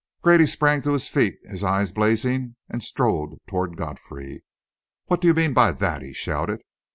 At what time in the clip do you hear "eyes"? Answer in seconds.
1.63-1.91